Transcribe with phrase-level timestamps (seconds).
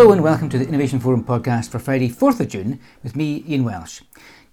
[0.00, 3.44] Hello and welcome to the Innovation Forum podcast for Friday, 4th of June, with me,
[3.46, 4.00] Ian Welsh.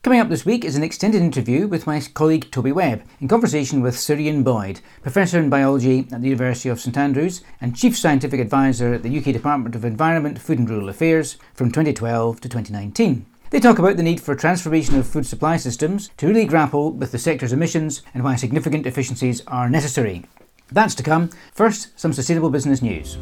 [0.04, 3.80] Coming up this week is an extended interview with my colleague Toby Webb in conversation
[3.81, 7.98] with Sir Ian Boyd, Professor in Biology at the University of St Andrews and Chief
[7.98, 12.49] Scientific Advisor at the UK Department of Environment, Food and Rural Affairs from 2012 to
[12.49, 13.26] 2019.
[13.49, 17.13] They talk about the need for transformation of food supply systems to really grapple with
[17.13, 20.26] the sector's emissions and why significant efficiencies are necessary.
[20.73, 21.29] That's to come.
[21.54, 23.18] First, some sustainable business news.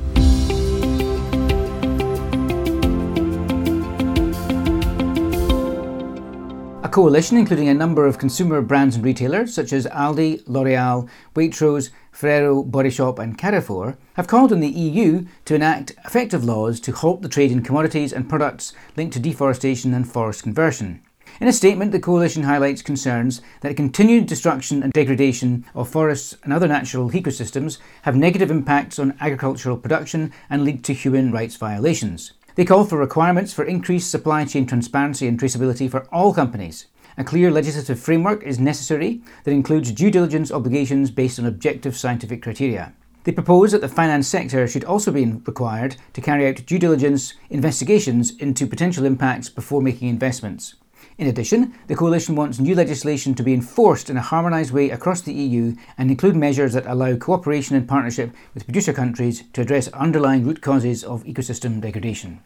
[6.96, 12.64] Coalition, including a number of consumer brands and retailers such as Aldi, L'Oreal, Waitrose, Ferrero,
[12.64, 17.22] Body Shop, and Carrefour, have called on the EU to enact effective laws to halt
[17.22, 21.02] the trade in commodities and products linked to deforestation and forest conversion.
[21.42, 26.54] In a statement, the coalition highlights concerns that continued destruction and degradation of forests and
[26.54, 32.32] other natural ecosystems have negative impacts on agricultural production and lead to human rights violations.
[32.56, 36.88] They call for requirements for increased supply chain transparency and traceability for all companies.
[37.18, 42.42] A clear legislative framework is necessary that includes due diligence obligations based on objective scientific
[42.42, 42.94] criteria.
[43.26, 47.34] They propose that the finance sector should also be required to carry out due diligence
[47.50, 50.76] investigations into potential impacts before making investments.
[51.18, 55.22] In addition, the coalition wants new legislation to be enforced in a harmonised way across
[55.22, 59.88] the EU and include measures that allow cooperation and partnership with producer countries to address
[59.90, 62.42] underlying root causes of ecosystem degradation.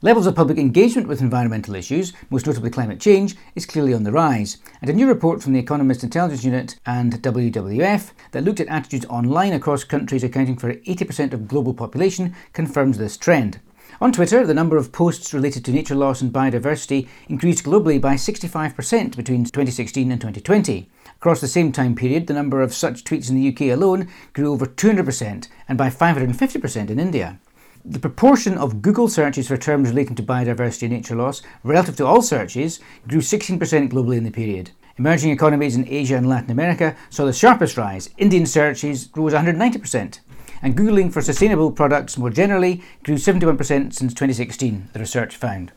[0.00, 4.12] Levels of public engagement with environmental issues, most notably climate change, is clearly on the
[4.12, 8.68] rise, and a new report from the Economist Intelligence Unit and WWF that looked at
[8.68, 13.60] attitudes online across countries accounting for 80% of global population confirms this trend.
[14.00, 18.14] On Twitter, the number of posts related to nature loss and biodiversity increased globally by
[18.14, 20.90] 65% between 2016 and 2020.
[21.16, 24.52] Across the same time period, the number of such tweets in the UK alone grew
[24.52, 27.38] over 200% and by 550% in India.
[27.84, 32.06] The proportion of Google searches for terms relating to biodiversity and nature loss relative to
[32.06, 33.58] all searches grew 16%
[33.90, 34.72] globally in the period.
[34.96, 38.10] Emerging economies in Asia and Latin America saw the sharpest rise.
[38.18, 40.18] Indian searches rose 190%
[40.64, 43.58] and Googling for sustainable products more generally grew 71%
[43.92, 45.72] since 2016, the research found.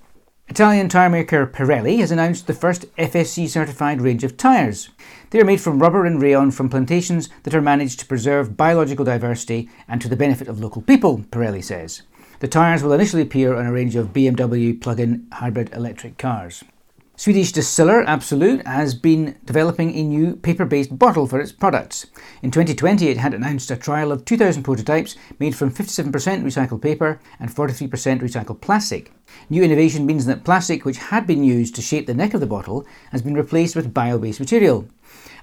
[0.47, 4.87] Italian tyre maker Pirelli has announced the first FSC certified range of tyres.
[5.31, 9.03] They are made from rubber and rayon from plantations that are managed to preserve biological
[9.03, 12.03] diversity and to the benefit of local people, Pirelli says.
[12.39, 16.63] The tyres will initially appear on a range of BMW plug in hybrid electric cars.
[17.19, 22.05] Swedish distiller Absolut has been developing a new paper based bottle for its products.
[22.43, 27.19] In 2020, it had announced a trial of 2,000 prototypes made from 57% recycled paper
[27.39, 27.89] and 43%
[28.21, 29.11] recycled plastic.
[29.49, 32.45] New innovation means that plastic, which had been used to shape the neck of the
[32.45, 34.87] bottle, has been replaced with bio based material.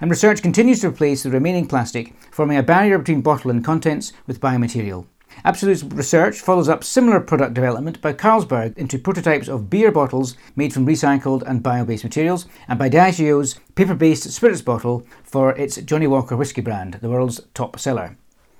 [0.01, 4.12] And research continues to replace the remaining plastic, forming a barrier between bottle and contents
[4.29, 5.06] with biomaterial.
[5.47, 10.72] Absolut's research follows up similar product development by Carlsberg into prototypes of beer bottles made
[10.72, 15.77] from recycled and bio based materials, and by Diageo's paper based spirits bottle for its
[15.77, 18.16] Johnnie Walker whisky brand, the world's top seller.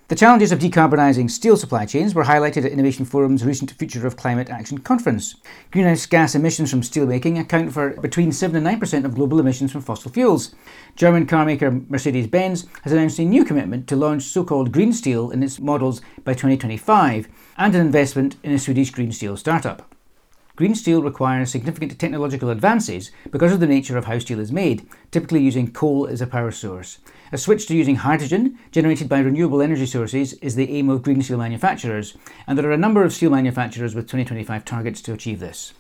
[0.09, 4.19] The challenges of decarbonising steel supply chains were highlighted at Innovation Forum's recent Future of
[4.19, 5.37] Climate Action conference.
[5.71, 9.81] Greenhouse gas emissions from steelmaking account for between 7 and 9% of global emissions from
[9.81, 10.55] fossil fuels.
[10.95, 15.31] German carmaker Mercedes Benz has announced a new commitment to launch so called green steel
[15.31, 17.27] in its models by 2025
[17.57, 19.91] and an investment in a Swedish green steel startup.
[20.57, 24.87] Green steel requires significant technological advances because of the nature of how steel is made,
[25.11, 26.99] typically using coal as a power source.
[27.35, 31.21] A switch to using hydrogen, generated by renewable energy sources, is the aim of green
[31.21, 35.41] steel manufacturers, and there are a number of steel manufacturers with 2025 targets to achieve
[35.41, 35.75] this.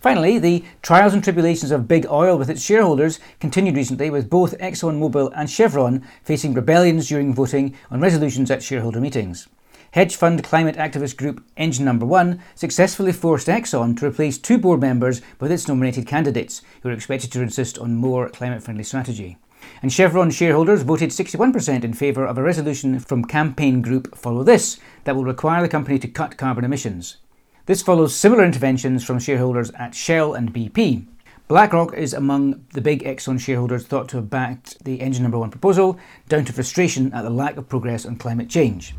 [0.00, 4.58] Finally, the trials and tribulations of big oil with its shareholders continued recently, with both
[4.58, 9.46] ExxonMobil and Chevron facing rebellions during voting on resolutions at shareholder meetings.
[9.92, 14.80] Hedge fund climate activist group Engine Number One successfully forced Exxon to replace two board
[14.80, 19.38] members with its nominated candidates, who are expected to insist on more climate friendly strategy.
[19.82, 24.78] And Chevron shareholders voted 61% in favour of a resolution from campaign group Follow This
[25.04, 27.18] that will require the company to cut carbon emissions.
[27.66, 31.06] This follows similar interventions from shareholders at Shell and BP.
[31.48, 35.50] BlackRock is among the big Exxon shareholders thought to have backed the Engine Number One
[35.50, 35.98] proposal,
[36.28, 38.94] down to frustration at the lack of progress on climate change.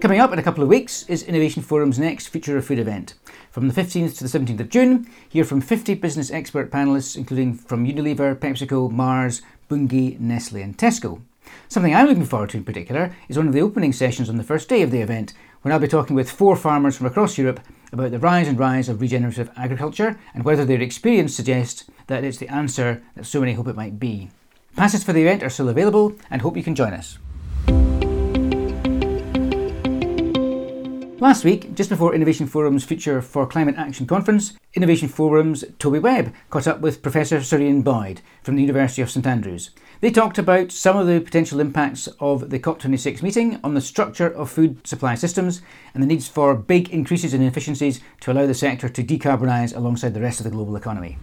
[0.00, 3.14] Coming up in a couple of weeks is Innovation Forum's next Future of Food event.
[3.50, 7.54] From the 15th to the 17th of June, hear from 50 business expert panelists, including
[7.54, 11.20] from Unilever, PepsiCo, Mars, Bunge, Nestle, and Tesco.
[11.68, 14.44] Something I'm looking forward to in particular is one of the opening sessions on the
[14.44, 17.58] first day of the event, when I'll be talking with four farmers from across Europe
[17.92, 22.38] about the rise and rise of regenerative agriculture and whether their experience suggests that it's
[22.38, 24.30] the answer that so many hope it might be.
[24.76, 27.18] Passes for the event are still available and hope you can join us.
[31.20, 36.32] Last week, just before Innovation Forum's Future for Climate Action conference, Innovation Forum's Toby Webb
[36.48, 39.68] caught up with Professor Sir Ian Boyd from the University of St Andrews.
[40.00, 44.34] They talked about some of the potential impacts of the COP26 meeting on the structure
[44.34, 45.60] of food supply systems
[45.92, 50.14] and the needs for big increases in efficiencies to allow the sector to decarbonise alongside
[50.14, 51.18] the rest of the global economy.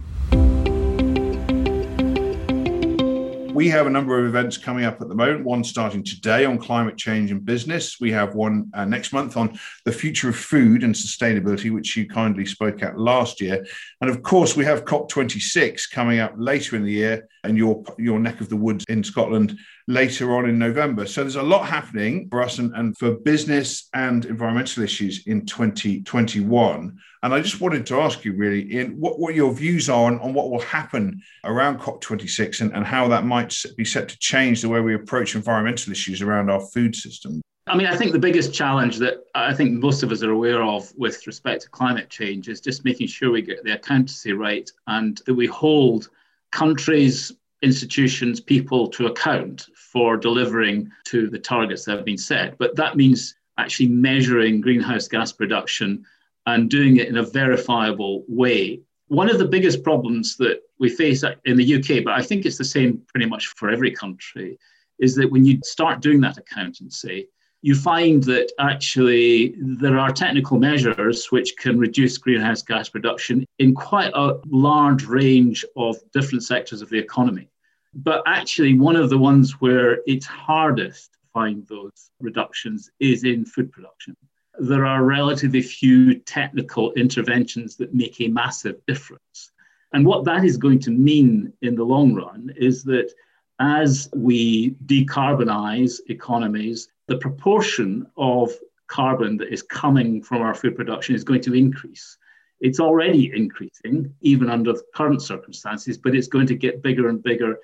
[3.58, 5.44] We have a number of events coming up at the moment.
[5.44, 7.98] One starting today on climate change and business.
[8.00, 12.06] We have one uh, next month on the future of food and sustainability, which you
[12.06, 13.66] kindly spoke at last year.
[14.00, 18.20] And of course, we have COP26 coming up later in the year and your your
[18.20, 19.58] neck of the woods in Scotland
[19.88, 21.06] later on in November.
[21.06, 25.46] So there's a lot happening for us and, and for business and environmental issues in
[25.46, 26.98] 2021.
[27.22, 30.20] And I just wanted to ask you really, in what, what your views are on,
[30.20, 34.60] on what will happen around COP26 and, and how that might be set to change
[34.60, 37.40] the way we approach environmental issues around our food system.
[37.66, 40.62] I mean, I think the biggest challenge that I think most of us are aware
[40.62, 44.70] of with respect to climate change is just making sure we get the accountancy right
[44.86, 46.08] and that we hold
[46.50, 47.32] countries,
[47.62, 52.56] institutions, people to account for delivering to the targets that have been set.
[52.58, 56.04] But that means actually measuring greenhouse gas production
[56.46, 58.80] and doing it in a verifiable way.
[59.08, 62.58] One of the biggest problems that we face in the UK, but I think it's
[62.58, 64.58] the same pretty much for every country,
[64.98, 67.28] is that when you start doing that accountancy,
[67.60, 73.74] you find that actually there are technical measures which can reduce greenhouse gas production in
[73.74, 77.50] quite a large range of different sectors of the economy.
[77.94, 83.44] But actually, one of the ones where it's hardest to find those reductions is in
[83.44, 84.16] food production.
[84.60, 89.52] There are relatively few technical interventions that make a massive difference.
[89.92, 93.10] And what that is going to mean in the long run is that
[93.58, 98.52] as we decarbonize economies, the proportion of
[98.86, 102.16] carbon that is coming from our food production is going to increase.
[102.60, 107.58] It's already increasing, even under current circumstances, but it's going to get bigger and bigger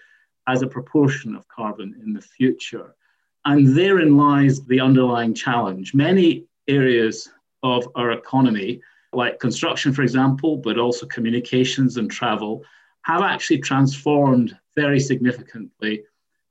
[0.47, 2.95] as a proportion of carbon in the future.
[3.45, 5.95] And therein lies the underlying challenge.
[5.95, 7.31] Many areas
[7.63, 8.81] of our economy,
[9.13, 12.63] like construction, for example, but also communications and travel,
[13.03, 16.03] have actually transformed very significantly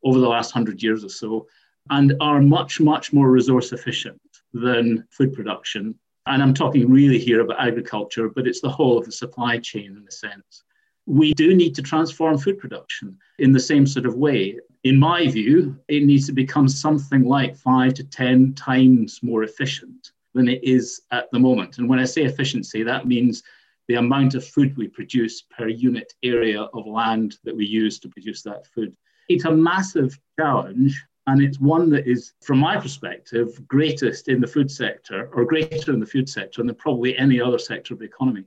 [0.04, 1.48] over the last hundred years or so
[1.90, 4.22] and are much, much more resource efficient
[4.54, 5.96] than food production.
[6.26, 9.98] And I'm talking really here about agriculture, but it's the whole of the supply chain
[9.98, 10.64] in a sense.
[11.06, 14.58] We do need to transform food production in the same sort of way.
[14.86, 20.12] In my view, it needs to become something like five to 10 times more efficient
[20.34, 21.78] than it is at the moment.
[21.78, 23.44] And when I say efficiency, that means
[23.90, 28.10] the amount of food we produce per unit area of land that we use to
[28.10, 28.96] produce that food.
[29.28, 34.48] It's a massive challenge and it's one that is, from my perspective, greatest in the
[34.48, 38.06] food sector or greater in the food sector than probably any other sector of the
[38.06, 38.44] economy.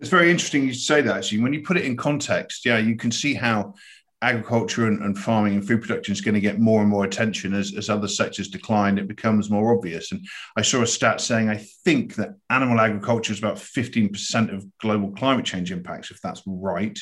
[0.00, 1.42] It's very interesting you say that actually.
[1.42, 3.74] When you put it in context, yeah, you can see how
[4.22, 7.54] agriculture and, and, farming and food production is going to get more and more attention
[7.54, 8.98] as, as other sectors decline.
[8.98, 10.10] It becomes more obvious.
[10.10, 14.66] And I saw a stat saying I think that animal agriculture is about 15% of
[14.78, 16.98] global climate change impacts, if that's right.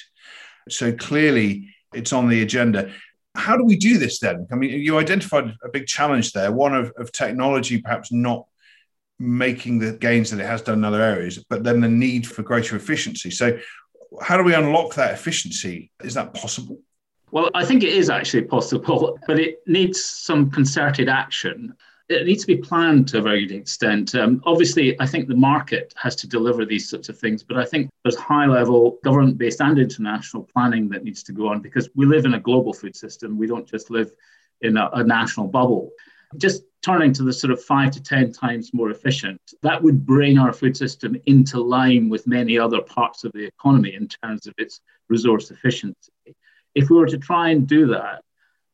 [0.68, 2.92] So clearly it's on the agenda
[3.36, 4.46] how do we do this then?
[4.50, 8.46] I mean, you identified a big challenge there, one of, of technology perhaps not
[9.18, 12.42] making the gains that it has done in other areas, but then the need for
[12.42, 13.30] greater efficiency.
[13.30, 13.58] So,
[14.20, 15.90] how do we unlock that efficiency?
[16.02, 16.80] Is that possible?
[17.30, 21.74] Well, I think it is actually possible, but it needs some concerted action
[22.08, 24.14] it needs to be planned to a very good extent.
[24.14, 27.64] Um, obviously, I think the market has to deliver these sorts of things, but I
[27.64, 31.88] think there's high level government based and international planning that needs to go on because
[31.96, 33.36] we live in a global food system.
[33.36, 34.12] We don't just live
[34.60, 35.90] in a, a national bubble.
[36.36, 40.38] Just turning to the sort of five to 10 times more efficient, that would bring
[40.38, 44.54] our food system into line with many other parts of the economy in terms of
[44.58, 46.12] its resource efficiency.
[46.76, 48.22] If we were to try and do that,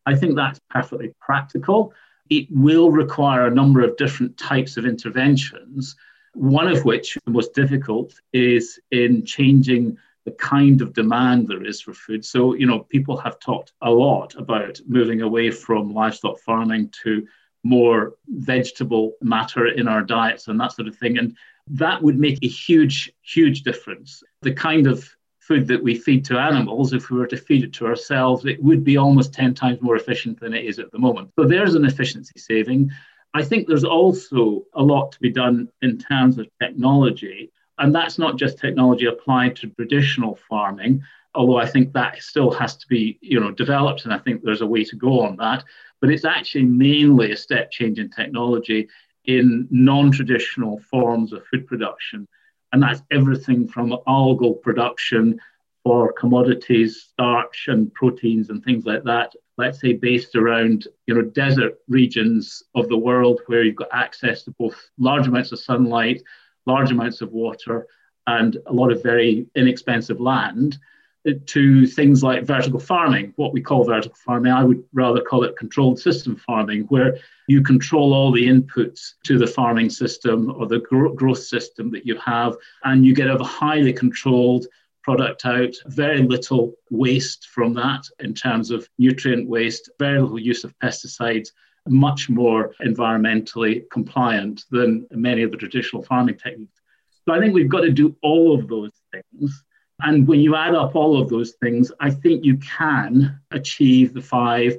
[0.04, 1.94] I think that's perfectly practical
[2.30, 5.96] it will require a number of different types of interventions,
[6.34, 11.80] one of which, the most difficult, is in changing the kind of demand there is
[11.80, 12.24] for food.
[12.24, 17.26] So, you know, people have talked a lot about moving away from livestock farming to
[17.64, 21.18] more vegetable matter in our diets and that sort of thing.
[21.18, 21.36] And
[21.68, 24.22] that would make a huge, huge difference.
[24.42, 25.08] The kind of
[25.42, 28.62] food that we feed to animals, if we were to feed it to ourselves, it
[28.62, 31.30] would be almost 10 times more efficient than it is at the moment.
[31.36, 32.90] So there's an efficiency saving.
[33.34, 37.50] I think there's also a lot to be done in terms of technology.
[37.78, 41.02] And that's not just technology applied to traditional farming,
[41.34, 44.04] although I think that still has to be you know, developed.
[44.04, 45.64] And I think there's a way to go on that.
[46.00, 48.88] But it's actually mainly a step change in technology
[49.24, 52.28] in non traditional forms of food production.
[52.72, 55.38] And that's everything from algal production
[55.84, 61.22] for commodities, starch and proteins and things like that, let's say based around you know
[61.22, 66.22] desert regions of the world where you've got access to both large amounts of sunlight,
[66.66, 67.86] large amounts of water,
[68.26, 70.78] and a lot of very inexpensive land
[71.46, 74.52] to things like vertical farming, what we call vertical farming.
[74.52, 79.38] I would rather call it controlled system farming, where you control all the inputs to
[79.38, 83.92] the farming system or the growth system that you have, and you get a highly
[83.92, 84.66] controlled
[85.02, 90.64] product out, very little waste from that in terms of nutrient waste, very little use
[90.64, 91.48] of pesticides,
[91.88, 96.80] much more environmentally compliant than many of the traditional farming techniques.
[97.24, 99.64] So I think we've got to do all of those things.
[100.02, 104.22] And when you add up all of those things, I think you can achieve the
[104.22, 104.76] five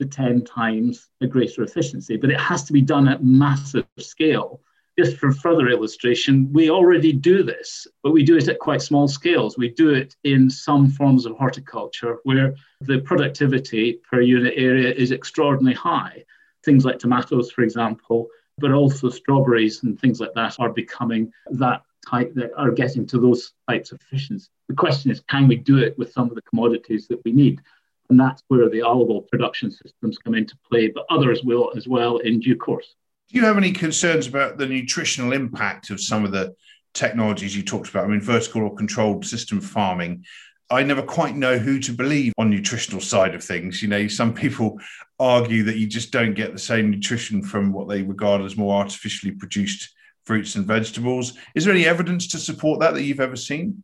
[0.00, 4.60] to 10 times a greater efficiency, but it has to be done at massive scale
[4.98, 9.06] just for further illustration, we already do this, but we do it at quite small
[9.06, 9.58] scales.
[9.58, 15.12] We do it in some forms of horticulture where the productivity per unit area is
[15.12, 16.24] extraordinarily high.
[16.64, 18.28] Things like tomatoes, for example,
[18.58, 23.18] but also strawberries and things like that are becoming that type that are getting to
[23.18, 24.48] those types of efficiency.
[24.68, 27.60] The question is, can we do it with some of the commodities that we need?
[28.08, 32.18] And that's where the algal production systems come into play, but others will as well
[32.18, 32.94] in due course.
[33.28, 36.54] Do you have any concerns about the nutritional impact of some of the
[36.94, 38.04] technologies you talked about?
[38.04, 40.24] I mean, vertical or controlled system farming.
[40.70, 43.82] I never quite know who to believe on nutritional side of things.
[43.82, 44.78] You know, some people
[45.18, 48.76] argue that you just don't get the same nutrition from what they regard as more
[48.76, 49.94] artificially produced
[50.26, 51.34] fruits and vegetables.
[51.54, 53.82] Is there any evidence to support that that you've ever seen?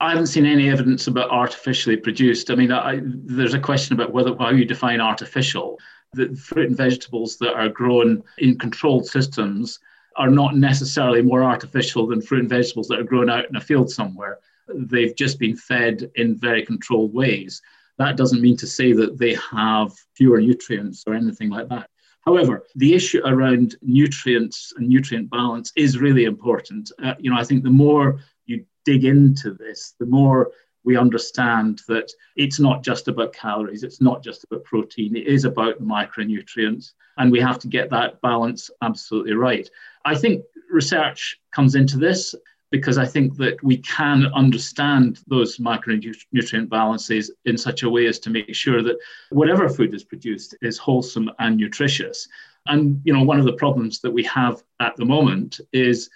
[0.00, 2.50] I haven't seen any evidence about artificially produced.
[2.50, 5.78] I mean, I, there's a question about whether how you define artificial
[6.14, 9.78] the fruit and vegetables that are grown in controlled systems
[10.16, 13.60] are not necessarily more artificial than fruit and vegetables that are grown out in a
[13.60, 14.38] field somewhere.
[14.72, 17.60] They've just been fed in very controlled ways.
[17.98, 21.90] That doesn't mean to say that they have fewer nutrients or anything like that.
[22.24, 26.90] However, the issue around nutrients and nutrient balance is really important.
[27.02, 30.50] Uh, you know, I think the more you dig into this, the more
[30.84, 35.44] we understand that it's not just about calories, it's not just about protein, it is
[35.44, 39.68] about the micronutrients, and we have to get that balance absolutely right.
[40.04, 42.34] I think research comes into this
[42.74, 48.18] because I think that we can understand those micronutrient balances in such a way as
[48.18, 48.98] to make sure that
[49.30, 52.26] whatever food is produced is wholesome and nutritious.
[52.66, 56.10] And you know, one of the problems that we have at the moment is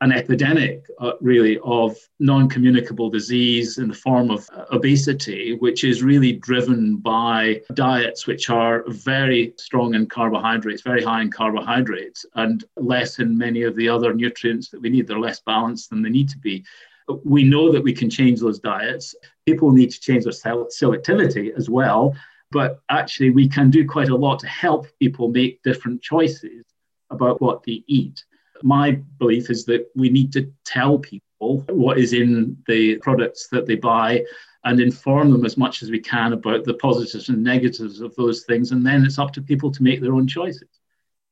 [0.00, 5.82] an epidemic, uh, really, of non communicable disease in the form of uh, obesity, which
[5.82, 12.24] is really driven by diets which are very strong in carbohydrates, very high in carbohydrates,
[12.36, 15.06] and less in many of the other nutrients that we need.
[15.08, 16.64] They're less balanced than they need to be.
[17.24, 19.14] We know that we can change those diets.
[19.46, 22.14] People need to change their selectivity as well.
[22.50, 26.64] But actually, we can do quite a lot to help people make different choices
[27.10, 28.24] about what they eat
[28.62, 33.66] my belief is that we need to tell people what is in the products that
[33.66, 34.24] they buy
[34.64, 38.44] and inform them as much as we can about the positives and negatives of those
[38.44, 38.72] things.
[38.72, 40.68] And then it's up to people to make their own choices.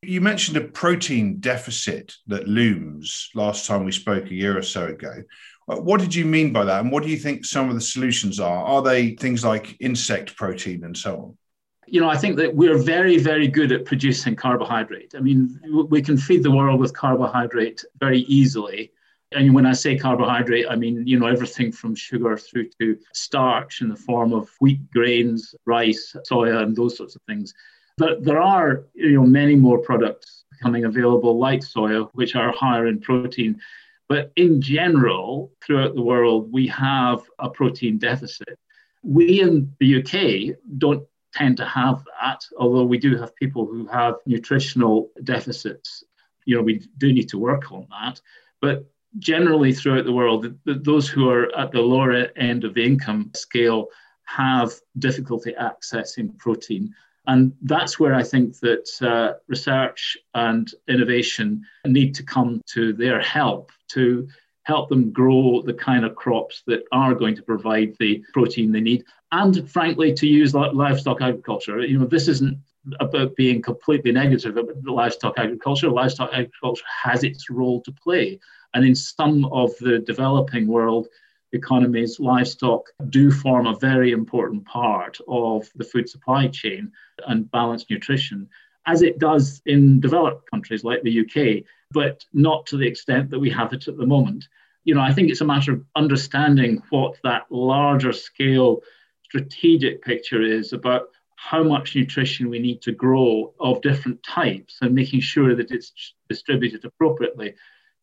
[0.03, 4.87] You mentioned a protein deficit that looms last time we spoke a year or so
[4.87, 5.23] ago.
[5.67, 6.81] What did you mean by that?
[6.81, 8.65] And what do you think some of the solutions are?
[8.65, 11.39] Are they things like insect protein and so on?
[11.87, 15.15] You know, I think that we're very, very good at producing carbohydrate.
[15.17, 18.93] I mean, we can feed the world with carbohydrate very easily.
[19.33, 23.81] And when I say carbohydrate, I mean, you know, everything from sugar through to starch
[23.83, 27.53] in the form of wheat grains, rice, soya, and those sorts of things.
[27.99, 32.87] But there are, you know, many more products becoming available like soya, which are higher
[32.87, 33.61] in protein.
[34.09, 38.59] But in general, throughout the world, we have a protein deficit.
[39.03, 43.87] We in the UK don't tend to have that, although we do have people who
[43.87, 46.05] have nutritional deficits.
[46.45, 48.21] You know, we do need to work on that.
[48.61, 48.87] But
[49.19, 53.89] generally throughout the world, those who are at the lower end of the income scale
[54.25, 56.95] have difficulty accessing protein.
[57.27, 63.21] And that's where I think that uh, research and innovation need to come to their
[63.21, 64.29] help to
[64.67, 68.81] help them grow the kind of crops that are going to provide the protein they
[68.81, 69.05] need.
[69.31, 72.59] And frankly to use livestock agriculture you know this isn't
[73.01, 75.89] about being completely negative about livestock agriculture.
[75.89, 78.39] Livestock agriculture has its role to play.
[78.75, 81.09] And in some of the developing world
[81.53, 86.93] economies livestock do form a very important part of the food supply chain
[87.29, 88.49] and balanced nutrition
[88.87, 93.39] as it does in developed countries like the UK, but not to the extent that
[93.39, 94.47] we have it at the moment.
[94.85, 98.83] You know, I think it's a matter of understanding what that larger scale
[99.25, 104.95] strategic picture is about how much nutrition we need to grow of different types and
[104.95, 107.55] making sure that it's distributed appropriately.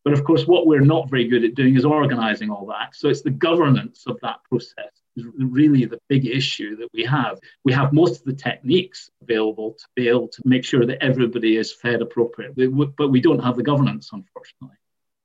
[0.04, 2.94] But of course, what we're not very good at doing is organizing all that.
[2.94, 7.38] So it's the governance of that process really the big issue that we have.
[7.64, 11.56] We have most of the techniques available to be able to make sure that everybody
[11.56, 14.76] is fed appropriately, but we don't have the governance, unfortunately.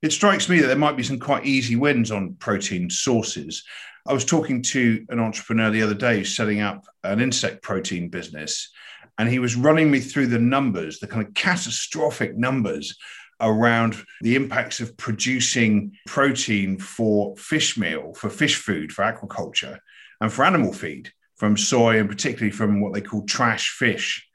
[0.02, 3.64] It strikes me that there might be some quite easy wins on protein sources.
[4.06, 8.70] I was talking to an entrepreneur the other day setting up an insect protein business,
[9.18, 12.96] and he was running me through the numbers, the kind of catastrophic numbers
[13.40, 19.78] around the impacts of producing protein for fish meal, for fish food, for aquaculture,
[20.20, 24.28] and for animal feed from soy and particularly from what they call trash fish,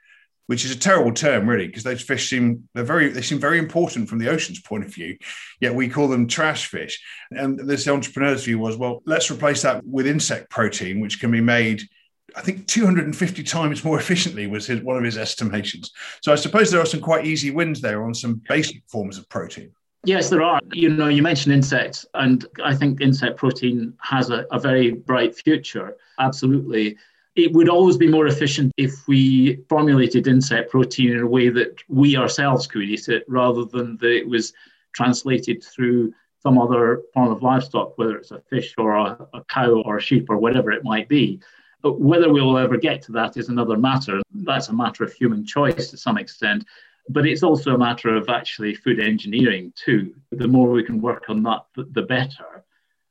[0.48, 3.60] which is a terrible term, really, because those fish seem they're very they seem very
[3.60, 5.18] important from the ocean's point of view,
[5.60, 7.02] yet we call them trash fish.
[7.32, 11.42] And this entrepreneur's view was, well, let's replace that with insect protein, which can be
[11.42, 11.84] made
[12.36, 15.92] I think 250 times more efficiently was his, one of his estimations.
[16.22, 19.28] So I suppose there are some quite easy wins there on some basic forms of
[19.30, 19.72] protein.
[20.06, 20.60] Yes, there are.
[20.72, 25.36] You know, you mentioned insects, and I think insect protein has a, a very bright
[25.36, 25.98] future.
[26.20, 26.96] Absolutely.
[27.36, 31.82] It would always be more efficient if we formulated insect protein in a way that
[31.90, 34.54] we ourselves could eat it rather than that it was
[34.94, 39.82] translated through some other form of livestock, whether it's a fish or a, a cow
[39.82, 41.42] or a sheep or whatever it might be.
[41.86, 44.22] Whether we will ever get to that is another matter.
[44.34, 46.66] That's a matter of human choice to some extent.
[47.10, 50.16] But it's also a matter of actually food engineering too.
[50.32, 52.64] The more we can work on that, the better.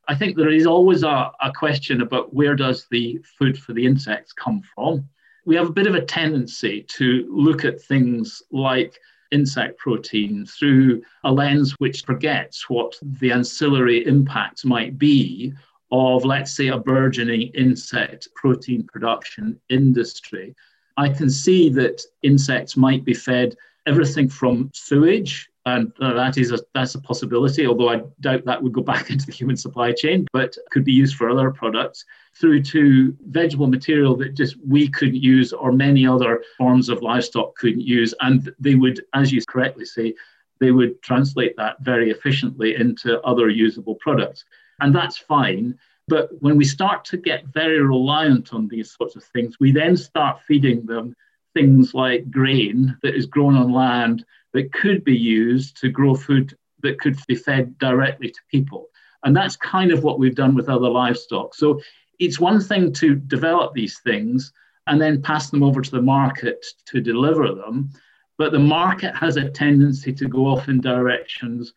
[0.08, 3.86] I think there is always a, a question about where does the food for the
[3.86, 5.08] insects come from.
[5.46, 8.98] We have a bit of a tendency to look at things like
[9.30, 15.52] insect protein through a lens which forgets what the ancillary impacts might be
[15.94, 20.54] of, let's say, a burgeoning insect protein production industry.
[20.96, 26.50] I can see that insects might be fed everything from sewage, and uh, that is
[26.50, 29.92] a, that's a possibility, although I doubt that would go back into the human supply
[29.92, 32.04] chain, but could be used for other products,
[32.34, 37.54] through to vegetable material that just we couldn't use or many other forms of livestock
[37.54, 38.12] couldn't use.
[38.20, 40.14] And they would, as you correctly say,
[40.58, 44.44] they would translate that very efficiently into other usable products.
[44.80, 45.78] And that's fine.
[46.08, 49.96] But when we start to get very reliant on these sorts of things, we then
[49.96, 51.14] start feeding them
[51.54, 56.56] things like grain that is grown on land that could be used to grow food
[56.82, 58.88] that could be fed directly to people.
[59.24, 61.54] And that's kind of what we've done with other livestock.
[61.54, 61.80] So
[62.18, 64.52] it's one thing to develop these things
[64.86, 67.90] and then pass them over to the market to deliver them.
[68.36, 71.72] But the market has a tendency to go off in directions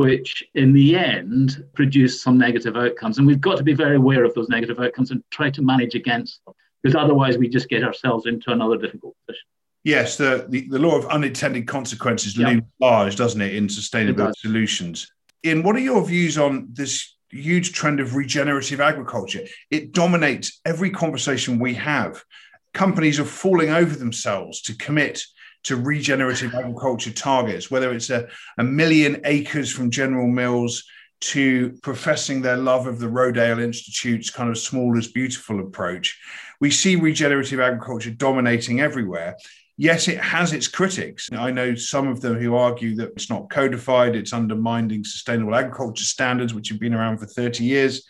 [0.00, 3.18] which in the end produce some negative outcomes.
[3.18, 5.94] And we've got to be very aware of those negative outcomes and try to manage
[5.94, 9.46] against them, because otherwise we just get ourselves into another difficult position.
[9.84, 14.38] Yes, the, the, the law of unintended consequences looms large, doesn't it, in sustainable it
[14.38, 15.12] solutions?
[15.44, 19.44] Ian, what are your views on this huge trend of regenerative agriculture?
[19.70, 22.24] It dominates every conversation we have.
[22.72, 25.22] Companies are falling over themselves to commit
[25.64, 30.84] to regenerative agriculture targets, whether it's a, a million acres from General Mills
[31.20, 36.18] to professing their love of the Rodale Institute's kind of small is beautiful approach.
[36.60, 39.36] We see regenerative agriculture dominating everywhere.
[39.76, 41.28] Yes, it has its critics.
[41.32, 46.04] I know some of them who argue that it's not codified, it's undermining sustainable agriculture
[46.04, 48.02] standards, which have been around for 30 years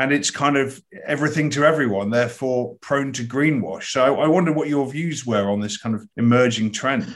[0.00, 3.90] and it's kind of everything to everyone, therefore prone to greenwash.
[3.90, 7.14] So I, wonder what your views were on this kind of emerging trend.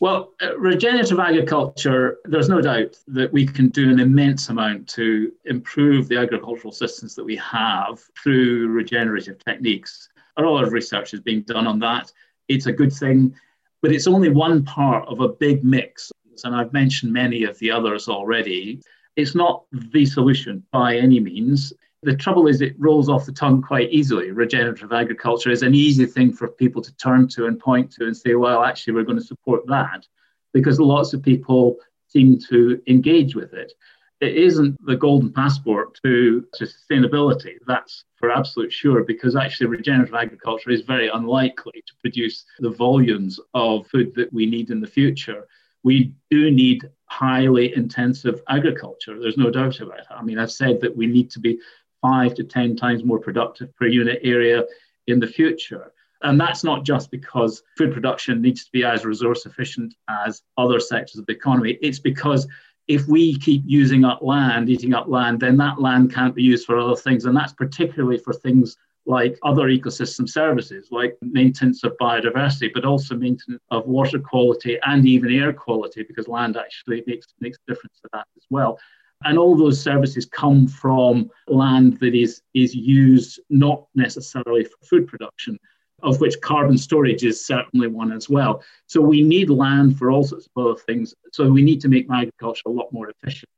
[0.00, 5.30] Well, uh, regenerative agriculture, there's no doubt that we can do an immense amount to
[5.44, 10.08] improve the agricultural systems that we have through regenerative techniques.
[10.36, 12.10] A lot of research is being done on that.
[12.48, 13.36] It's a good thing,
[13.82, 16.10] but it's only one part of a big mix.
[16.42, 18.82] And I've mentioned many of the others already.
[19.14, 21.72] It's not the solution by any means
[22.06, 24.30] the trouble is it rolls off the tongue quite easily.
[24.30, 28.16] Regenerative agriculture is an easy thing for people to turn to and point to and
[28.16, 30.06] say, well, actually, we're going to support that
[30.52, 33.72] because lots of people seem to engage with it.
[34.20, 37.56] It isn't the golden passport to, to sustainability.
[37.66, 43.40] That's for absolute sure, because actually regenerative agriculture is very unlikely to produce the volumes
[43.52, 45.48] of food that we need in the future.
[45.82, 49.18] We do need highly intensive agriculture.
[49.18, 50.06] There's no doubt about it.
[50.08, 51.58] I mean, I've said that we need to be
[52.06, 54.64] five to 10 times more productive per unit area
[55.08, 55.92] in the future.
[56.22, 60.78] And that's not just because food production needs to be as resource efficient as other
[60.80, 61.78] sectors of the economy.
[61.82, 62.46] It's because
[62.86, 66.64] if we keep using up land, eating up land, then that land can't be used
[66.66, 67.24] for other things.
[67.24, 73.16] And that's particularly for things like other ecosystem services, like maintenance of biodiversity, but also
[73.16, 77.98] maintenance of water quality and even air quality, because land actually makes, makes a difference
[78.02, 78.78] to that as well.
[79.24, 85.08] And all those services come from land that is, is used not necessarily for food
[85.08, 85.58] production,
[86.02, 88.62] of which carbon storage is certainly one as well.
[88.86, 91.14] So we need land for all sorts of other things.
[91.32, 93.48] So we need to make agriculture a lot more efficient.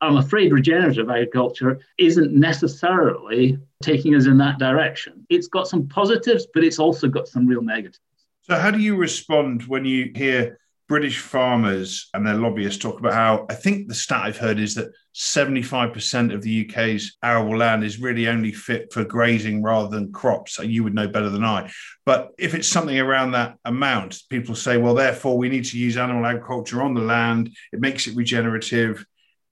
[0.00, 5.24] I'm afraid regenerative agriculture isn't necessarily taking us in that direction.
[5.30, 8.00] It's got some positives, but it's also got some real negatives.
[8.40, 10.58] So, how do you respond when you hear
[10.92, 14.74] British farmers and their lobbyists talk about how I think the stat I've heard is
[14.74, 20.12] that 75% of the UK's arable land is really only fit for grazing rather than
[20.12, 20.58] crops.
[20.58, 21.72] You would know better than I.
[22.04, 25.96] But if it's something around that amount, people say, well, therefore, we need to use
[25.96, 27.56] animal agriculture on the land.
[27.72, 29.06] It makes it regenerative.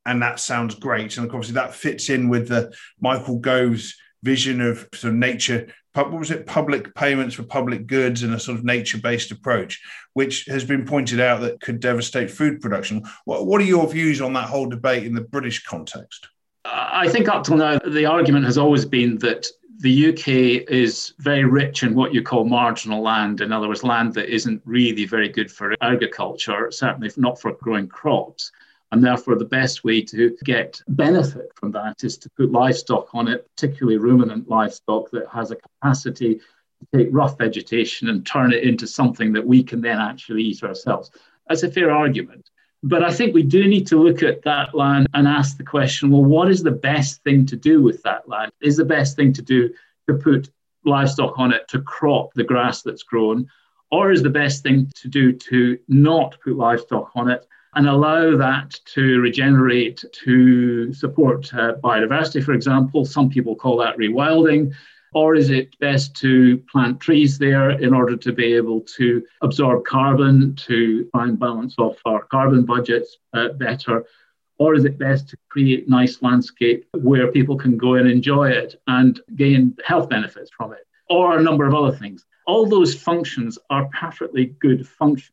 [0.05, 1.16] And that sounds great.
[1.16, 6.12] And obviously, that fits in with the Michael Gove's vision of sort of nature what
[6.12, 9.81] was it public payments for public goods and a sort of nature-based approach
[10.14, 14.20] which has been pointed out that could devastate food production what, what are your views
[14.20, 16.29] on that whole debate in the british context
[16.64, 19.46] i think up till now the argument has always been that
[19.81, 23.40] the UK is very rich in what you call marginal land.
[23.40, 27.88] In other words, land that isn't really very good for agriculture, certainly not for growing
[27.88, 28.53] crops.
[28.92, 33.29] And therefore, the best way to get benefit from that is to put livestock on
[33.29, 38.64] it, particularly ruminant livestock that has a capacity to take rough vegetation and turn it
[38.64, 41.11] into something that we can then actually eat ourselves.
[41.48, 42.50] That's a fair argument.
[42.83, 46.11] But I think we do need to look at that land and ask the question
[46.11, 48.50] well, what is the best thing to do with that land?
[48.61, 49.72] Is the best thing to do
[50.09, 50.50] to put
[50.85, 53.46] livestock on it to crop the grass that's grown?
[53.92, 58.37] Or is the best thing to do to not put livestock on it and allow
[58.37, 63.04] that to regenerate to support uh, biodiversity, for example.
[63.04, 64.72] Some people call that rewilding.
[65.12, 69.85] Or is it best to plant trees there in order to be able to absorb
[69.85, 74.04] carbon, to try and balance off our carbon budgets uh, better?
[74.59, 78.80] Or is it best to create nice landscape where people can go and enjoy it
[78.87, 80.87] and gain health benefits from it?
[81.09, 82.24] Or a number of other things.
[82.46, 85.33] All those functions are perfectly good functions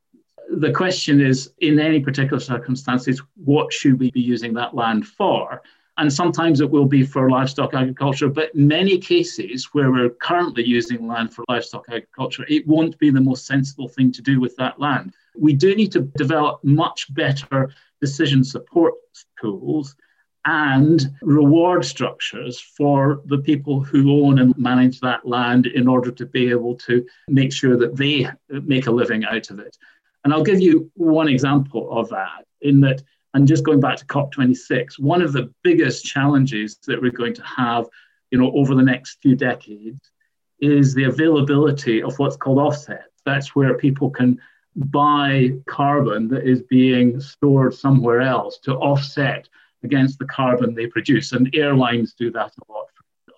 [0.50, 5.62] the question is in any particular circumstances, what should we be using that land for?
[5.98, 11.08] And sometimes it will be for livestock agriculture, but many cases where we're currently using
[11.08, 14.80] land for livestock agriculture, it won't be the most sensible thing to do with that
[14.80, 15.14] land.
[15.36, 18.94] We do need to develop much better decision support
[19.42, 19.96] tools
[20.46, 26.26] and reward structures for the people who own and manage that land in order to
[26.26, 29.78] be able to make sure that they make a living out of it.
[30.28, 33.02] And I'll give you one example of that in that,
[33.34, 37.44] and just going back to COP26, one of the biggest challenges that we're going to
[37.44, 37.88] have
[38.30, 40.12] you know, over the next few decades
[40.60, 43.22] is the availability of what's called offsets.
[43.26, 44.38] That's where people can
[44.76, 49.48] buy carbon that is being stored somewhere else to offset
[49.86, 51.32] against the carbon they produce.
[51.32, 52.88] And airlines do that a lot.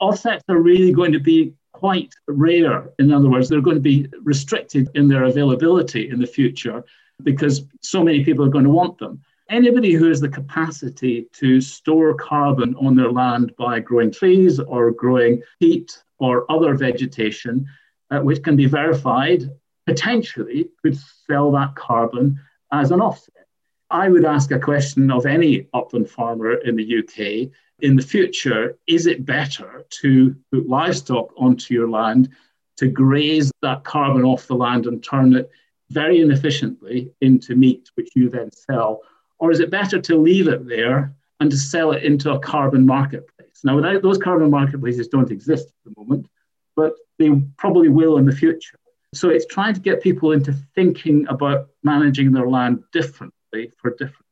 [0.02, 2.90] Offsets are really going to be quite rare.
[3.00, 6.84] In other words, they're going to be restricted in their availability in the future
[7.24, 9.22] because so many people are going to want them.
[9.50, 14.92] Anybody who has the capacity to store carbon on their land by growing trees or
[14.92, 17.66] growing peat or other vegetation,
[18.12, 19.50] uh, which can be verified,
[19.88, 22.40] potentially could sell that carbon
[22.74, 23.48] as an offset.
[23.90, 27.50] I would ask a question of any upland farmer in the UK
[27.82, 32.30] in the future, is it better to put livestock onto your land
[32.78, 35.50] to graze that carbon off the land and turn it
[35.90, 39.02] very inefficiently into meat, which you then sell?
[39.40, 42.86] Or is it better to leave it there and to sell it into a carbon
[42.86, 43.62] marketplace?
[43.64, 46.28] Now, without those carbon marketplaces don't exist at the moment,
[46.76, 48.78] but they probably will in the future.
[49.14, 54.26] So it's trying to get people into thinking about managing their land differently for different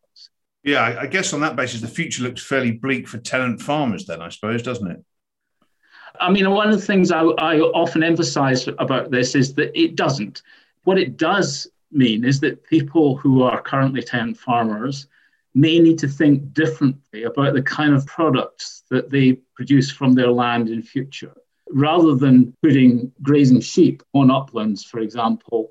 [0.67, 4.21] yeah, I guess on that basis, the future looks fairly bleak for tenant farmers, then,
[4.21, 5.03] I suppose, doesn't it?
[6.19, 9.95] I mean, one of the things I, I often emphasize about this is that it
[9.95, 10.41] doesn't.
[10.83, 15.07] What it does mean is that people who are currently tenant farmers
[15.55, 20.31] may need to think differently about the kind of products that they produce from their
[20.31, 21.33] land in future.
[21.71, 25.69] Rather than putting grazing sheep on uplands, for example,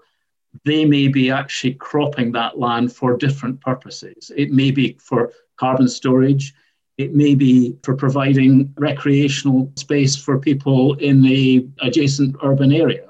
[0.64, 4.31] they may be actually cropping that land for different purposes.
[4.37, 6.55] It may be for carbon storage,
[6.99, 13.03] it may be for providing recreational space for people in the adjacent urban area.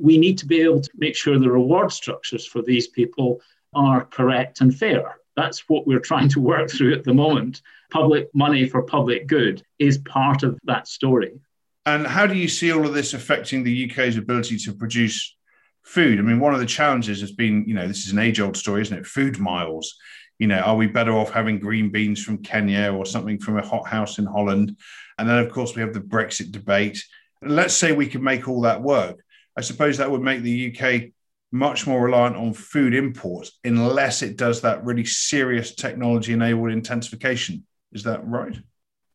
[0.00, 3.40] we need to be able to make sure the reward structures for these people
[3.74, 5.16] are correct and fair.
[5.36, 7.62] That's what we're trying to work through at the moment.
[7.90, 11.40] Public money for public good is part of that story.
[11.86, 15.36] And how do you see all of this affecting the UK's ability to produce
[15.82, 16.18] food?
[16.18, 18.56] I mean, one of the challenges has been, you know, this is an age old
[18.56, 19.06] story, isn't it?
[19.06, 19.96] Food miles.
[20.38, 23.66] You know, are we better off having green beans from Kenya or something from a
[23.66, 24.76] hothouse in Holland?
[25.18, 27.02] And then, of course, we have the Brexit debate.
[27.42, 29.24] Let's say we could make all that work.
[29.56, 31.10] I suppose that would make the UK
[31.50, 37.64] much more reliant on food imports unless it does that really serious technology enabled intensification.
[37.92, 38.56] Is that right?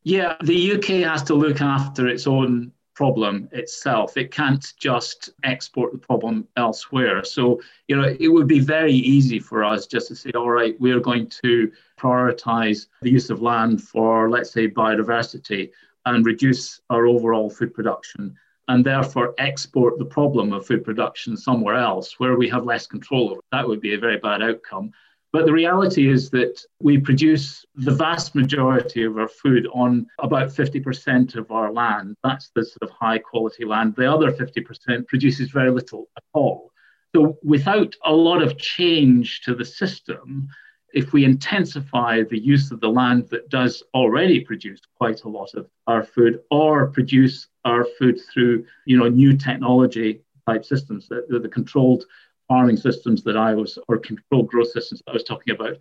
[0.04, 4.17] Yeah, the UK has to look after its own problem itself.
[4.17, 7.23] It can't just export the problem elsewhere.
[7.23, 10.79] So, you know, it would be very easy for us just to say, all right,
[10.79, 15.71] we're going to prioritize the use of land for, let's say, biodiversity
[16.06, 18.36] and reduce our overall food production
[18.67, 23.32] and therefore export the problem of food production somewhere else where we have less control
[23.32, 23.41] over.
[23.51, 24.91] That would be a very bad outcome.
[25.34, 30.50] But the reality is that we produce the vast majority of our food on about
[30.50, 32.15] 50% of our land.
[32.24, 33.96] That's the sort of high quality land.
[33.96, 36.72] The other 50% produces very little at all.
[37.15, 40.50] So, without a lot of change to the system,
[40.93, 45.54] if we intensify the use of the land that does already produce quite a lot
[45.56, 51.39] of our food or produce our food through you know new technology type systems the,
[51.39, 52.06] the, controlled
[52.54, 55.78] farming systems that i was or controlled growth systems that i was talking about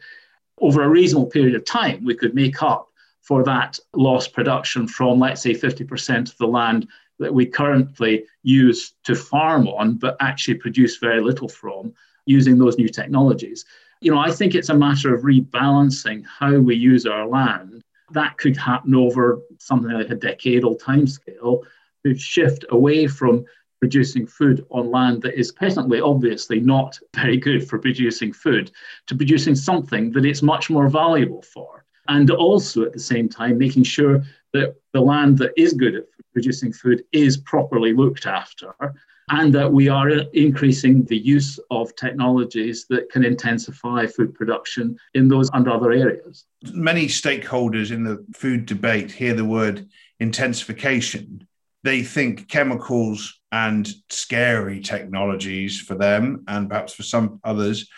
[0.60, 2.88] over a reasonable period of time we could make up
[3.20, 8.94] for that lost production from let's say 50% of the land that we currently use
[9.04, 11.92] to farm on but actually produce very little from
[12.26, 13.64] using those new technologies
[14.02, 17.82] you know, I think it's a matter of rebalancing how we use our land.
[18.10, 21.62] That could happen over something like a decadal timescale
[22.04, 23.44] to shift away from
[23.82, 28.70] producing food on land that is presently obviously not very good for producing food
[29.08, 31.84] to producing something that it's much more valuable for.
[32.06, 36.04] And also at the same time, making sure that the land that is good at
[36.32, 38.72] producing food is properly looked after
[39.30, 45.26] and that we are increasing the use of technologies that can intensify food production in
[45.26, 46.44] those and other areas.
[46.72, 49.88] Many stakeholders in the food debate hear the word
[50.20, 51.48] intensification.
[51.82, 57.88] They think chemicals and scary technologies for them, and perhaps for some others,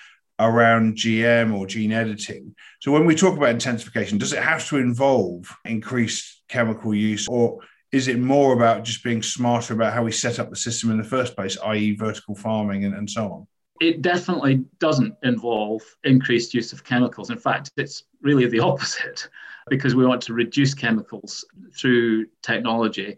[0.41, 2.55] around GM or gene editing.
[2.81, 7.61] So, when we talk about intensification, does it have to involve increased chemical use, or
[7.93, 10.99] is it more about just being smarter about how we set up the system in
[10.99, 13.47] the first place, i.e., vertical farming and, and so on?
[13.81, 17.31] It definitely doesn't involve increased use of chemicals.
[17.31, 19.29] In fact, it's really the opposite
[19.69, 21.45] because we want to reduce chemicals
[21.77, 23.17] through technology.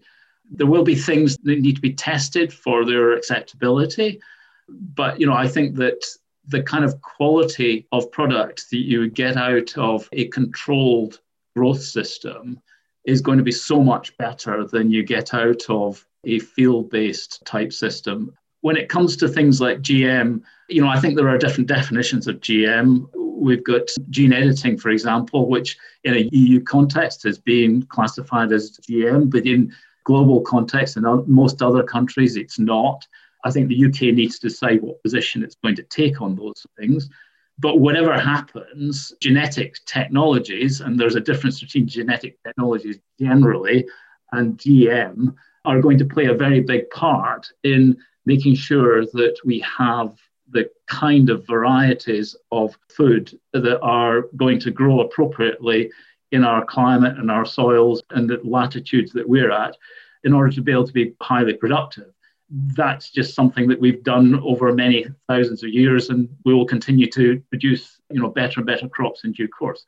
[0.50, 4.20] There will be things that need to be tested for their acceptability.
[4.68, 6.04] But you know, I think that
[6.48, 11.20] the kind of quality of product that you get out of a controlled
[11.56, 12.60] growth system
[13.04, 17.42] is going to be so much better than you get out of a field based
[17.44, 18.32] type system.
[18.60, 22.26] When it comes to things like GM, you know, I think there are different definitions
[22.26, 23.08] of GM.
[23.14, 28.78] We've got gene editing, for example, which in a EU context is being classified as
[28.78, 29.72] GM, but in
[30.06, 33.06] global context and most other countries, it's not.
[33.44, 36.64] I think the UK needs to decide what position it's going to take on those
[36.78, 37.10] things.
[37.58, 43.86] But whatever happens, genetic technologies, and there's a difference between genetic technologies generally
[44.32, 49.58] and GM, are going to play a very big part in making sure that we
[49.60, 50.16] have
[50.50, 55.90] the kind of varieties of food that are going to grow appropriately
[56.32, 59.76] in our climate and our soils and the latitudes that we're at
[60.24, 62.12] in order to be able to be highly productive.
[62.50, 67.08] That's just something that we've done over many thousands of years and we will continue
[67.10, 69.86] to produce you know better and better crops in due course.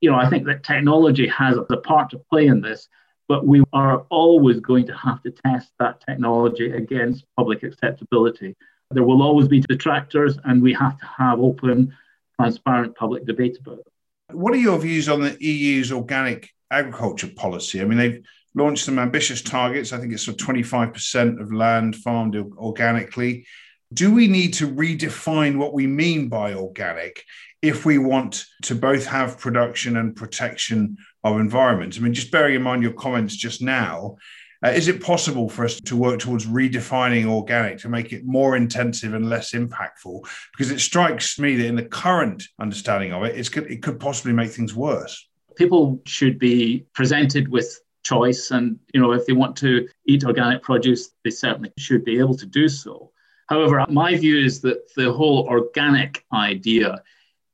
[0.00, 2.88] You know i think that technology has a part to play in this
[3.26, 8.54] but we are always going to have to test that technology against public acceptability.
[8.90, 11.96] There will always be detractors and we have to have open
[12.38, 13.93] transparent public debate about it
[14.32, 18.98] what are your views on the eu's organic agriculture policy i mean they've launched some
[18.98, 19.92] ambitious targets.
[19.92, 23.46] I think it's for 25% of land farmed organically.
[23.92, 27.24] Do we need to redefine what we mean by organic
[27.62, 31.96] if we want to both have production and protection of environment?
[31.96, 34.16] I mean, just bearing in mind your comments just now,
[34.64, 38.56] uh, is it possible for us to work towards redefining organic to make it more
[38.56, 40.26] intensive and less impactful?
[40.56, 44.50] Because it strikes me that in the current understanding of it, it could possibly make
[44.50, 45.28] things worse.
[45.56, 48.50] People should be presented with choice.
[48.50, 52.36] And, you know, if they want to eat organic produce, they certainly should be able
[52.36, 53.10] to do so.
[53.48, 57.02] However, my view is that the whole organic idea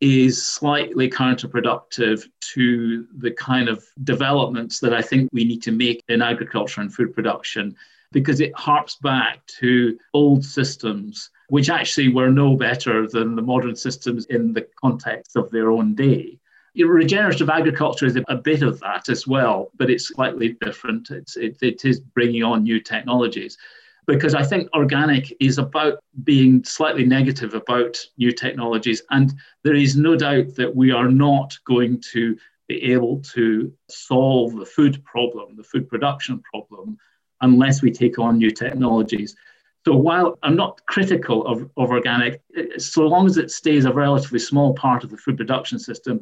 [0.01, 6.03] is slightly counterproductive to the kind of developments that I think we need to make
[6.09, 7.77] in agriculture and food production
[8.13, 13.77] because it harps back to old systems which actually were no better than the modern
[13.77, 16.39] systems in the context of their own day.
[16.77, 21.11] Regenerative agriculture is a bit of that as well, but it's slightly different.
[21.11, 23.59] It's, it, it is bringing on new technologies
[24.11, 29.03] because I think organic is about being slightly negative about new technologies.
[29.11, 34.57] And there is no doubt that we are not going to be able to solve
[34.57, 36.99] the food problem, the food production problem,
[37.41, 39.37] unless we take on new technologies.
[39.87, 42.43] So while I'm not critical of, of organic,
[42.79, 46.21] so long as it stays a relatively small part of the food production system,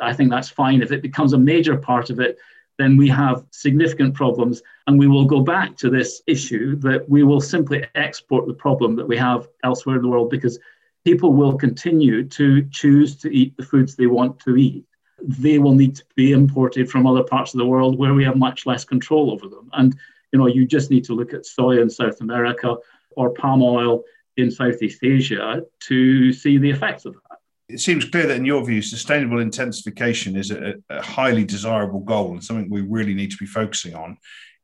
[0.00, 0.82] I think that's fine.
[0.82, 2.38] If it becomes a major part of it,
[2.78, 4.62] then we have significant problems.
[4.86, 8.96] And we will go back to this issue that we will simply export the problem
[8.96, 10.58] that we have elsewhere in the world because
[11.04, 14.84] people will continue to choose to eat the foods they want to eat.
[15.22, 18.36] They will need to be imported from other parts of the world where we have
[18.36, 19.70] much less control over them.
[19.72, 19.96] And
[20.32, 22.76] you know, you just need to look at soy in South America
[23.16, 24.02] or palm oil
[24.36, 27.23] in Southeast Asia to see the effects of that.
[27.68, 32.32] It seems clear that, in your view, sustainable intensification is a, a highly desirable goal
[32.32, 34.18] and something we really need to be focusing on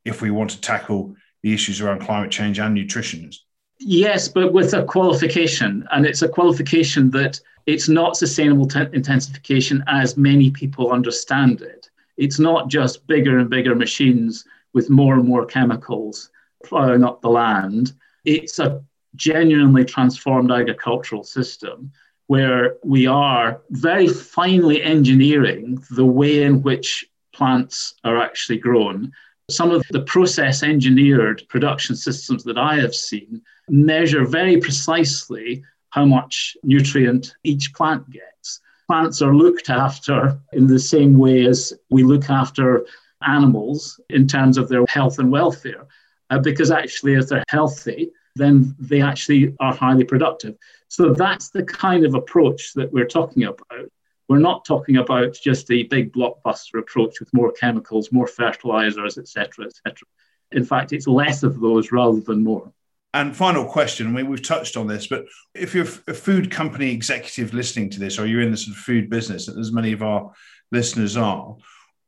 [0.04, 3.30] if we want to tackle the issues around climate change and nutrition.
[3.78, 9.82] Yes, but with a qualification, and it's a qualification that it's not sustainable t- intensification
[9.86, 11.88] as many people understand it.
[12.18, 16.30] It's not just bigger and bigger machines with more and more chemicals
[16.64, 17.92] plowing up the land.
[18.26, 18.84] It's a
[19.16, 21.90] genuinely transformed agricultural system
[22.30, 29.10] where we are very finely engineering the way in which plants are actually grown.
[29.50, 36.04] Some of the process engineered production systems that I have seen measure very precisely how
[36.04, 38.60] much nutrient each plant gets.
[38.86, 42.86] Plants are looked after in the same way as we look after
[43.26, 45.84] animals in terms of their health and welfare,
[46.30, 50.56] uh, because actually, if they're healthy, then they actually are highly productive.
[50.88, 53.90] So that's the kind of approach that we're talking about.
[54.28, 59.66] We're not talking about just a big blockbuster approach with more chemicals, more fertilizers, etc.,
[59.66, 60.06] etc.
[60.52, 62.72] In fact, it's less of those rather than more.
[63.12, 66.92] And final question, I mean, we've touched on this, but if you're a food company
[66.92, 70.02] executive listening to this, or you're in the sort of food business, as many of
[70.02, 70.30] our
[70.70, 71.56] listeners are,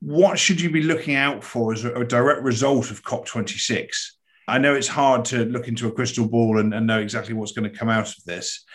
[0.00, 4.12] what should you be looking out for as a direct result of COP26?
[4.53, 7.53] I know it's hard to look into a crystal ball and, and know exactly what's
[7.53, 8.67] going to come out of this.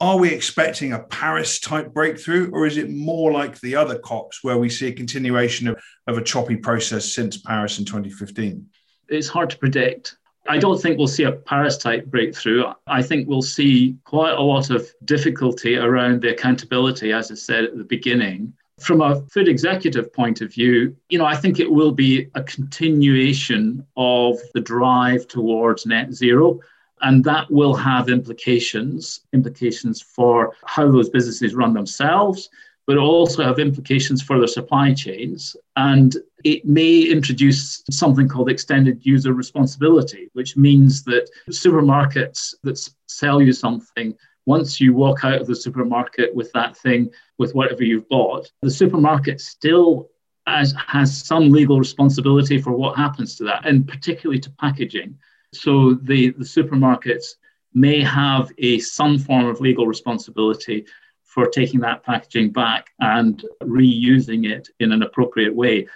[0.00, 4.42] Are we expecting a Paris type breakthrough, or is it more like the other COPs
[4.42, 8.66] where we see a continuation of, of a choppy process since Paris in 2015?
[9.10, 10.16] It's hard to predict.
[10.48, 12.64] I don't think we'll see a Paris type breakthrough.
[12.86, 17.64] I think we'll see quite a lot of difficulty around the accountability, as I said
[17.64, 18.54] at the beginning.
[18.80, 22.42] From a food executive point of view, you know, I think it will be a
[22.42, 26.60] continuation of the drive towards net zero.
[27.00, 32.48] And that will have implications, implications for how those businesses run themselves,
[32.86, 35.56] but also have implications for their supply chains.
[35.76, 43.42] And it may introduce something called extended user responsibility, which means that supermarkets that sell
[43.42, 48.08] you something once you walk out of the supermarket with that thing, with whatever you've
[48.08, 50.08] bought, the supermarket still
[50.46, 55.18] has, has some legal responsibility for what happens to that, and particularly to packaging.
[55.52, 57.34] So the, the supermarkets
[57.74, 60.86] may have a some form of legal responsibility
[61.24, 65.86] for taking that packaging back and reusing it in an appropriate way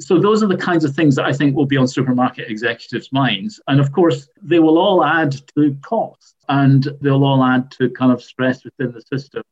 [0.00, 3.12] so those are the kinds of things that I think will be on supermarket executives'
[3.12, 3.60] minds.
[3.68, 8.12] And of course, they will all add to cost and they'll all add to kind
[8.12, 9.42] of stress within the system.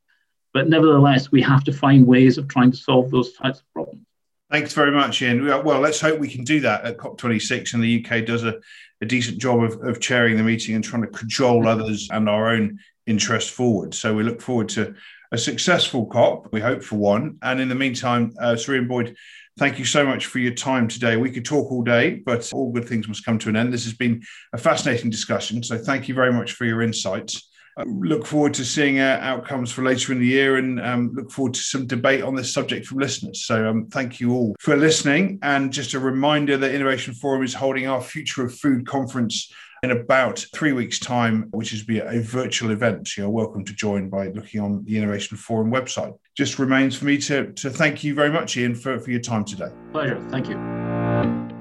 [0.55, 4.05] But nevertheless, we have to find ways of trying to solve those types of problems.
[4.51, 5.45] Thanks very much, Ian.
[5.45, 8.59] Well, let's hope we can do that at COP26 and the UK does a,
[9.03, 12.49] a decent job of, of chairing the meeting and trying to cajole others and our
[12.49, 13.95] own interest forward.
[13.95, 14.95] So we look forward to
[15.33, 16.51] a successful COP.
[16.51, 17.39] We hope for one.
[17.43, 19.17] And in the meantime, uh, Ian Boyd,
[19.59, 21.17] Thank you so much for your time today.
[21.17, 23.73] We could talk all day, but all good things must come to an end.
[23.73, 25.65] This has been a fascinating discussion.
[25.65, 27.51] So thank you very much for your insights.
[27.77, 31.33] I look forward to seeing uh, outcomes for later in the year and um, look
[31.33, 33.47] forward to some debate on this subject from listeners.
[33.47, 35.41] So um, thank you all for listening.
[35.43, 39.53] And just a reminder that Innovation Forum is holding our Future of Food conference
[39.83, 43.17] in about three weeks' time, which is be a virtual event.
[43.17, 46.17] You're welcome to join by looking on the Innovation Forum website.
[46.37, 49.45] Just remains for me to, to thank you very much, Ian, for, for your time
[49.45, 49.71] today.
[49.93, 50.21] Pleasure.
[50.31, 50.57] Thank you.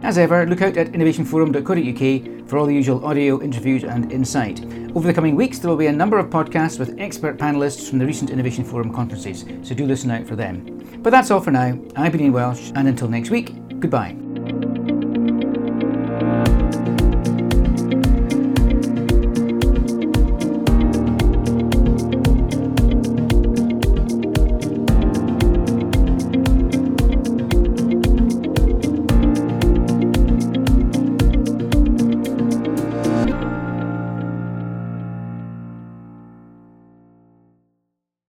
[0.03, 4.63] As ever, look out at innovationforum.co.uk for all the usual audio, interviews, and insight.
[4.95, 7.97] Over the coming weeks, there will be a number of podcasts with expert panelists from
[7.99, 10.99] the recent Innovation Forum conferences, so do listen out for them.
[11.01, 11.79] But that's all for now.
[11.95, 14.15] I've been Ian Welsh, and until next week, goodbye.